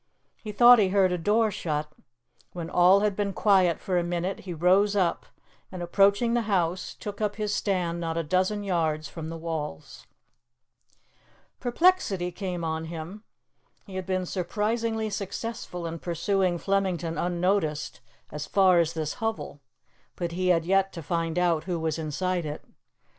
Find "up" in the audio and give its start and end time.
4.95-5.27, 7.21-7.35